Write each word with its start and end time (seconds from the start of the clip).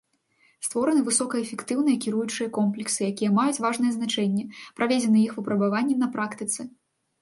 Створаны 0.67 1.03
высокаэфектыўныя 1.09 2.01
кіруючыя 2.07 2.49
комплексы, 2.57 2.99
якія 3.11 3.37
маюць 3.39 3.63
важнае 3.67 3.95
значэнне, 4.01 4.43
праведзены 4.83 5.17
іх 5.29 5.41
выпрабаванні 5.41 5.95
на 6.05 6.15
практыцы. 6.19 6.73